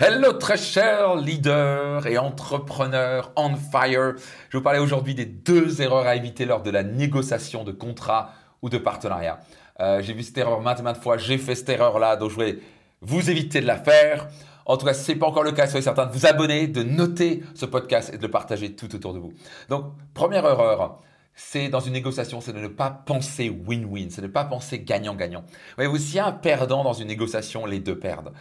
[0.00, 4.14] Hello très chers leaders et entrepreneurs on fire.
[4.48, 7.70] Je vais vous parler aujourd'hui des deux erreurs à éviter lors de la négociation de
[7.70, 9.38] contrat ou de partenariat.
[9.78, 12.34] Euh, j'ai vu cette erreur maintes et maintes fois, j'ai fait cette erreur-là, donc je
[12.34, 12.58] voulais
[13.02, 14.26] vous éviter de la faire.
[14.66, 16.66] En tout cas, si ce n'est pas encore le cas, soyez certain de vous abonner,
[16.66, 19.32] de noter ce podcast et de le partager tout autour de vous.
[19.68, 20.98] Donc, première erreur,
[21.36, 24.80] c'est dans une négociation, c'est de ne pas penser win-win, c'est de ne pas penser
[24.80, 25.44] gagnant-gagnant.
[25.76, 28.32] Voyez-vous, s'il y a un perdant dans une négociation, les deux perdent.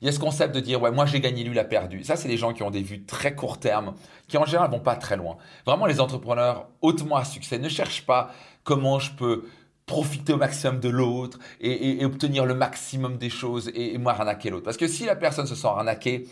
[0.00, 2.04] Il y a ce concept de dire, ouais, moi j'ai gagné, lui il a perdu.
[2.04, 3.94] Ça, c'est les gens qui ont des vues très court terme,
[4.28, 5.36] qui en général vont pas très loin.
[5.66, 8.30] Vraiment, les entrepreneurs hautement à succès ne cherchent pas
[8.64, 9.44] comment je peux
[9.86, 14.64] profiter au maximum de l'autre et, obtenir le maximum des choses et, moi arnaquer l'autre.
[14.64, 16.26] Parce que si la personne se sent arnaquée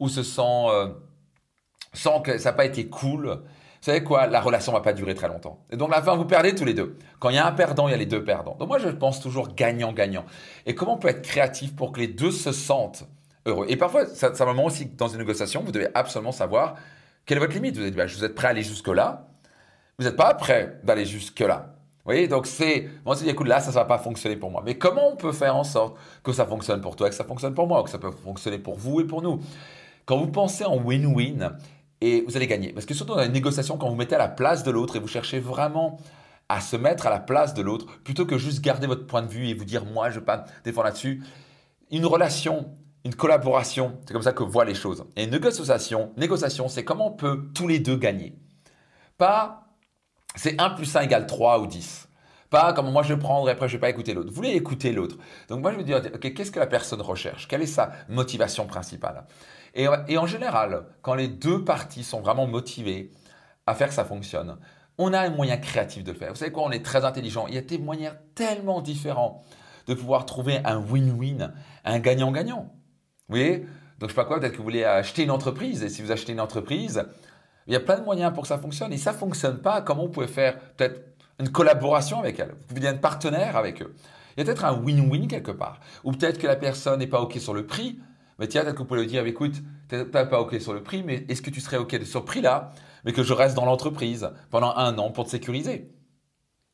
[0.00, 0.88] ou se sent, euh,
[1.92, 3.40] sent que ça n'a pas été cool,
[3.86, 5.64] savez quoi, la relation va pas durer très longtemps.
[5.70, 6.98] Et donc, à la fin, vous perdez tous les deux.
[7.18, 8.56] Quand il y a un perdant, il y a les deux perdants.
[8.58, 10.24] Donc, moi, je pense toujours gagnant-gagnant.
[10.66, 13.04] Et comment on peut être créatif pour que les deux se sentent
[13.44, 13.66] heureux?
[13.68, 16.74] Et parfois, ça, ça moment aussi dans une négociation, vous devez absolument savoir
[17.24, 17.76] quelle est votre limite.
[17.76, 19.28] Vous êtes, bah, vous êtes prêt à aller jusque-là.
[19.98, 21.74] Vous n'êtes pas prêt d'aller jusque-là.
[22.06, 24.62] Vous voyez, donc c'est, moi, c'est écoute, là, ça ne va pas fonctionner pour moi.
[24.64, 27.54] Mais comment on peut faire en sorte que ça fonctionne pour toi, que ça fonctionne
[27.54, 29.40] pour moi, que ça peut fonctionner pour vous et pour nous?
[30.06, 31.56] Quand vous pensez en win-win,
[32.00, 32.72] et vous allez gagner.
[32.72, 34.98] Parce que surtout dans une négociation, quand vous mettez à la place de l'autre et
[34.98, 35.98] vous cherchez vraiment
[36.48, 39.28] à se mettre à la place de l'autre, plutôt que juste garder votre point de
[39.28, 41.22] vue et vous dire moi je ne pas défendre là-dessus,
[41.90, 42.70] une relation,
[43.04, 45.04] une collaboration, c'est comme ça que voit les choses.
[45.16, 48.38] Et négociation, négociation, c'est comment on peut tous les deux gagner.
[49.18, 49.66] Pas
[50.36, 52.08] c'est 1 plus 1 égale 3 ou 10.
[52.50, 54.28] Pas comme moi je vais prendre et après je vais pas écouter l'autre.
[54.28, 55.16] Vous voulez écouter l'autre.
[55.48, 57.48] Donc moi je me dire, qu'est-ce que la personne recherche?
[57.48, 59.24] Quelle est sa motivation principale?
[59.74, 63.10] Et, en général, quand les deux parties sont vraiment motivées
[63.66, 64.56] à faire que ça fonctionne,
[64.96, 66.30] on a un moyen créatif de faire.
[66.30, 67.46] Vous savez quoi, on est très intelligent.
[67.46, 69.42] Il y a des moyens tellement différents
[69.86, 71.52] de pouvoir trouver un win-win,
[71.84, 72.72] un gagnant-gagnant.
[73.28, 73.66] Vous voyez?
[73.98, 75.82] Donc je sais pas quoi, peut-être que vous voulez acheter une entreprise.
[75.82, 77.04] Et si vous achetez une entreprise,
[77.66, 78.94] il y a plein de moyens pour que ça fonctionne.
[78.94, 82.84] Et ça ne fonctionne pas, comment vous pouvez faire peut-être une collaboration avec elle Vous
[82.84, 83.94] être partenaire avec eux.
[84.36, 85.80] Il y a peut-être un win-win quelque part.
[86.04, 87.98] Ou peut-être que la personne n'est pas OK sur le prix,
[88.38, 89.54] mais tiens, peut-être que vous pouvez lui dire, écoute,
[89.88, 92.18] tu n'es pas OK sur le prix, mais est-ce que tu serais OK sur ce
[92.18, 92.72] prix-là,
[93.04, 95.90] mais que je reste dans l'entreprise pendant un an pour te sécuriser?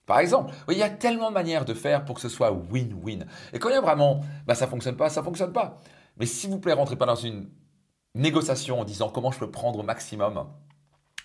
[0.06, 3.26] Par exemple, il y a tellement de manières de faire pour que ce soit win-win.
[3.52, 5.80] Et quand il y a vraiment, bah, ça ne fonctionne pas, ça ne fonctionne pas.
[6.16, 7.48] Mais s'il vous plaît, rentrez pas dans une
[8.14, 10.46] négociation en disant comment je peux prendre au maximum.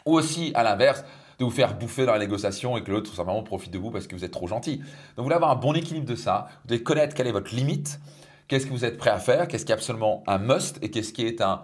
[0.06, 1.04] Ou aussi, à l'inverse,
[1.40, 4.08] de vous faire bouffer dans la négociation et que l'autre, simplement profite de vous parce
[4.08, 4.78] que vous êtes trop gentil.
[4.78, 4.88] Donc,
[5.18, 6.48] vous voulez avoir un bon équilibre de ça.
[6.64, 8.00] Vous devez connaître quelle est votre limite
[8.48, 9.48] Qu'est-ce que vous êtes prêt à faire?
[9.48, 10.80] Qu'est-ce qui est absolument un must?
[10.82, 11.64] Et qu'est-ce qui est un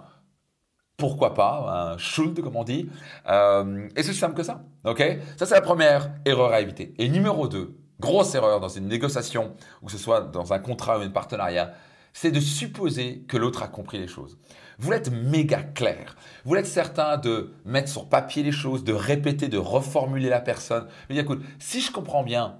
[0.97, 2.89] pourquoi pas, un should comme on dit.
[3.27, 4.63] Euh, et c'est aussi simple que ça.
[4.85, 5.03] Ok?
[5.37, 6.93] Ça c'est la première erreur à éviter.
[6.97, 10.99] Et numéro 2, grosse erreur dans une négociation ou que ce soit dans un contrat
[10.99, 11.73] ou un partenariat,
[12.13, 14.37] c'est de supposer que l'autre a compris les choses.
[14.79, 16.15] Vous êtes méga clair.
[16.45, 20.87] Vous êtes certain de mettre sur papier les choses, de répéter, de reformuler la personne.
[21.09, 22.59] Mais écoute, si je comprends bien,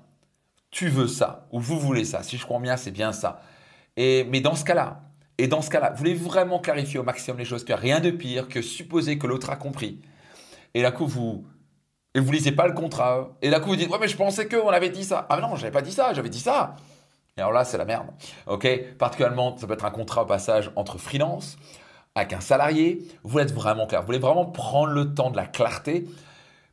[0.71, 2.23] tu veux ça ou vous voulez ça.
[2.23, 3.41] Si je comprends bien, c'est bien ça.
[3.95, 5.03] Et, mais dans ce cas-là,
[5.37, 7.81] et dans ce cas-là, vous voulez vraiment clarifier au maximum les choses, qu'il n'y a
[7.81, 9.99] rien de pire que supposer que l'autre a compris.
[10.73, 11.45] Et là, coup, vous
[12.15, 13.35] et vous lisez pas le contrat.
[13.41, 15.25] Et là, coup, vous dites, ouais, mais je pensais qu'on avait dit ça.
[15.29, 16.75] Ah non, j'avais pas dit ça, j'avais dit ça.
[17.37, 18.07] Et alors là, c'est la merde.
[18.47, 18.67] OK?
[18.97, 21.57] Particulièrement, ça peut être un contrat au passage entre freelance,
[22.15, 22.99] avec un salarié.
[23.23, 24.01] Vous êtes vraiment clair.
[24.01, 26.05] Vous voulez vraiment prendre le temps de la clarté?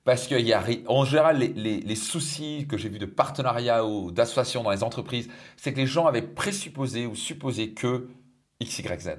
[0.04, 4.62] Parce qu'il y a, en général, les, soucis que j'ai vus de partenariat ou d'association
[4.62, 8.08] dans les entreprises, c'est que les gens avaient présupposé ou supposé que
[8.60, 9.10] X, Y, Z.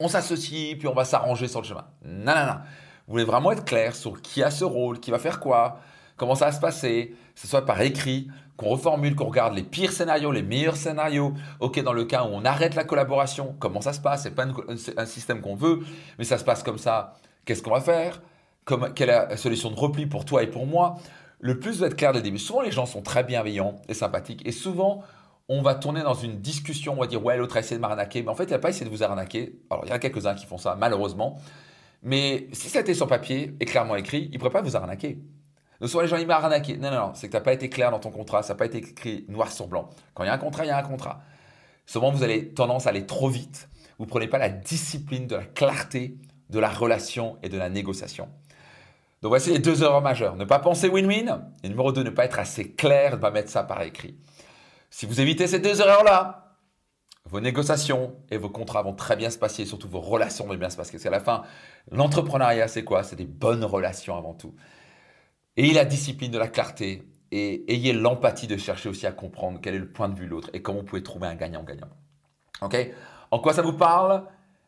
[0.00, 1.86] On s'associe, puis on va s'arranger sur le chemin.
[2.04, 2.58] Non, non, non.
[3.06, 5.80] Vous voulez vraiment être clair sur qui a ce rôle, qui va faire quoi,
[6.16, 9.62] comment ça va se passer, que ce soit par écrit, qu'on reformule, qu'on regarde les
[9.62, 11.34] pires scénarios, les meilleurs scénarios.
[11.60, 14.22] Ok, dans le cas où on arrête la collaboration, comment ça se passe?
[14.22, 14.46] C'est pas
[14.96, 15.80] un système qu'on veut,
[16.18, 17.14] mais ça se passe comme ça.
[17.44, 18.22] Qu'est-ce qu'on va faire?
[18.94, 20.96] Quelle est la solution de repli pour toi et pour moi?
[21.40, 22.38] Le plus vous êtes clair de début.
[22.38, 24.46] Souvent, les gens sont très bienveillants et sympathiques.
[24.46, 25.02] Et souvent,
[25.48, 28.22] on va tourner dans une discussion, on va dire, ouais, l'autre a essayé de m'arnaquer.
[28.22, 29.58] Mais en fait, il n'a pas essayé de vous arnaquer.
[29.68, 31.40] Alors, il y en a quelques-uns qui font ça, malheureusement.
[32.04, 35.18] Mais si ça était sur papier et clairement écrit, il ne pourrait pas vous arnaquer.
[35.82, 36.76] Donc, souvent, les gens, ils m'ont arnaqué.
[36.76, 38.44] Non, non, non, c'est que tu n'as pas été clair dans ton contrat.
[38.44, 39.90] Ça n'a pas été écrit noir sur blanc.
[40.14, 41.22] Quand il y a un contrat, il y a un contrat.
[41.86, 43.68] Souvent, vous avez tendance à aller trop vite.
[43.98, 46.16] Vous ne prenez pas la discipline de la clarté
[46.50, 48.28] de la relation et de la négociation.
[49.22, 50.36] Donc voici les deux erreurs majeures.
[50.36, 51.42] Ne pas penser win-win.
[51.64, 54.16] Et numéro deux, ne pas être assez clair, ne pas mettre ça par écrit.
[54.90, 56.56] Si vous évitez ces deux erreurs-là,
[57.24, 60.54] vos négociations et vos contrats vont très bien se passer, et surtout vos relations vont
[60.54, 60.92] bien se passer.
[60.92, 61.42] Parce qu'à la fin,
[61.90, 63.02] l'entrepreneuriat, c'est quoi?
[63.02, 64.54] C'est des bonnes relations avant tout.
[65.54, 69.74] Ayez la discipline de la clarté et ayez l'empathie de chercher aussi à comprendre quel
[69.74, 71.88] est le point de vue de l'autre et comment vous pouvez trouver un gagnant-gagnant.
[72.62, 72.76] Ok?
[73.30, 74.24] En quoi ça vous parle?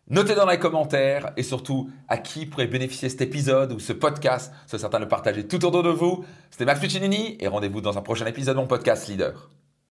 [0.09, 4.53] Notez dans les commentaires et surtout à qui pourrait bénéficier cet épisode ou ce podcast?
[4.67, 6.27] Ce certain de le partager tout autour de vous.
[6.51, 9.49] C'était Max Puccinini et rendez-vous dans un prochain épisode de mon podcast Leader.